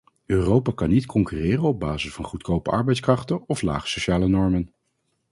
[0.27, 4.73] Europa kan niet concurreren op basis van goedkope arbeidskrachten of lage sociale normen.